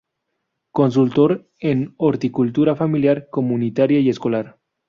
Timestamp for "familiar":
2.75-3.27